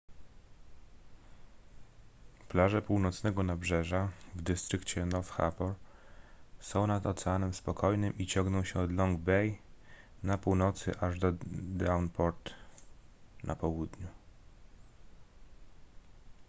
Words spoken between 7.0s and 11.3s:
oceanem spokojnym i ciągną się od long bay na północy aż